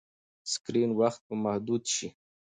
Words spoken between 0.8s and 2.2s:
وخت به محدود شي.